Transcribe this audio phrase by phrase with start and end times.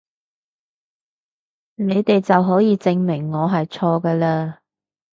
[1.75, 4.57] 你哋就可以證明我係錯㗎嘞！